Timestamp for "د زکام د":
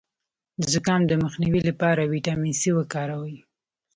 0.61-1.13